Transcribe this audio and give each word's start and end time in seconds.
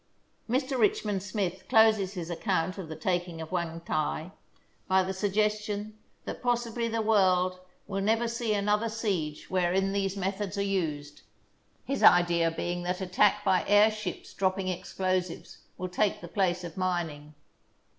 Mr. 0.49 0.79
Richmond 0.79 1.21
Smith 1.21 1.65
closes 1.69 2.13
his 2.13 2.31
account 2.31 2.79
of 2.79 2.89
the 2.89 2.95
taking 2.95 3.39
of 3.39 3.51
Wangtai 3.51 4.31
by 4.87 5.03
the 5.03 5.13
suggestion 5.13 5.95
that 6.25 6.41
possibly 6.41 6.87
the 6.87 7.03
world 7.03 7.59
will 7.85 8.01
never 8.01 8.27
see 8.27 8.51
another 8.55 8.89
siege 8.89 9.51
wherein 9.51 9.93
these 9.93 10.17
methods 10.17 10.57
are 10.57 10.63
used, 10.63 11.21
his 11.85 12.01
idea 12.01 12.49
being 12.49 12.81
that 12.81 12.99
attack 12.99 13.45
by 13.45 13.63
airships 13.67 14.33
dropping 14.33 14.69
explosives 14.69 15.59
will 15.77 15.87
take 15.87 16.19
the 16.19 16.27
place 16.27 16.63
of 16.63 16.77
mining. 16.77 17.35